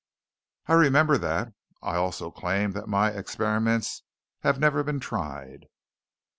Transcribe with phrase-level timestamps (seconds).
[0.65, 1.53] "I remember that.
[1.83, 4.01] I also claim that my experiments
[4.39, 5.67] have never been tried."